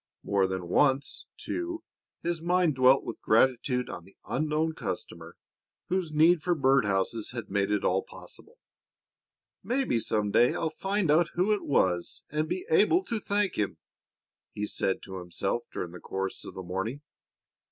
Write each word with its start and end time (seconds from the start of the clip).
More 0.23 0.47
than 0.47 0.67
once, 0.67 1.27
too, 1.37 1.83
his 2.23 2.41
mind 2.41 2.73
dwelt 2.73 3.03
with 3.03 3.21
gratitude 3.21 3.87
on 3.87 4.03
the 4.03 4.17
unknown 4.25 4.73
customer 4.73 5.37
whose 5.89 6.11
need 6.11 6.41
for 6.41 6.55
bird 6.55 6.85
houses 6.85 7.33
had 7.33 7.51
made 7.51 7.69
it 7.69 7.85
all 7.85 8.01
possible. 8.01 8.57
"Maybe 9.63 9.99
some 9.99 10.31
day 10.31 10.55
I'll 10.55 10.71
find 10.71 11.11
out 11.11 11.29
who 11.35 11.53
it 11.53 11.63
was 11.65 12.23
and 12.31 12.49
be 12.49 12.65
able 12.71 13.03
to 13.03 13.19
thank 13.19 13.59
him," 13.59 13.77
he 14.53 14.65
said 14.65 15.03
to 15.03 15.19
himself 15.19 15.65
during 15.71 15.91
the 15.91 15.99
course 15.99 16.45
of 16.45 16.55
the 16.55 16.63
morning. 16.63 17.03